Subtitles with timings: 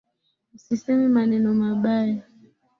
[0.55, 2.21] Usiseme maneno mabaya.